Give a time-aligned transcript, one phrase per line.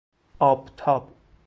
[0.39, 1.07] آبتاب